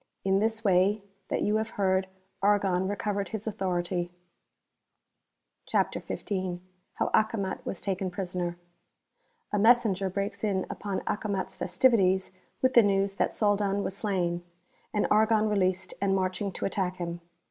In 0.25 0.39
this 0.39 0.63
way 0.63 1.03
that 1.27 1.43
you 1.43 1.57
have 1.57 1.69
heard, 1.77 2.07
Argon 2.41 2.87
recovered 2.87 3.29
his 3.29 3.45
authority. 3.45 4.09
CHAPTER 5.67 5.99
XV. 5.99 6.59
How 6.95 7.11
Acomat 7.13 7.63
was 7.67 7.81
taken 7.81 8.09
Prisoner. 8.09 8.53
•f 8.53 8.55
(A 9.53 9.59
MESSENGER 9.59 10.09
breaks 10.09 10.43
in 10.43 10.65
upon 10.71 11.01
Acomat's 11.05 11.55
festivities 11.55 12.31
with 12.63 12.73
the 12.73 12.81
news 12.81 13.17
that 13.17 13.31
Soldan 13.31 13.83
was 13.83 13.95
slain, 13.95 14.43
and 14.91 15.05
Argon 15.11 15.47
released 15.47 15.93
and 16.01 16.15
marching 16.15 16.51
to 16.53 16.65
attack 16.65 16.95
him. 16.95 17.21